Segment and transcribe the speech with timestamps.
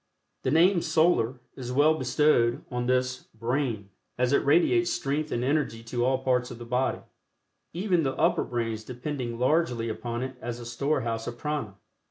[0.41, 5.83] The name "Solar" is well bestowed on this "brain," as it radiates strength and energy
[5.83, 7.01] to all parts of the body,
[7.73, 11.75] even the upper brains depending largely upon it as a storehouse of Prana.